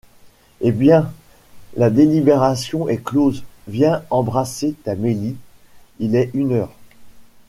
Eh! 0.61 0.71
bien, 0.71 1.13
la 1.75 1.91
délibération 1.91 2.89
est 2.89 3.03
close, 3.03 3.43
viens 3.67 4.03
embrasser 4.09 4.73
ta 4.83 4.95
Mélie, 4.95 5.35
il 5.99 6.15
est 6.15 6.31
une 6.33 6.53
heure... 6.53 6.73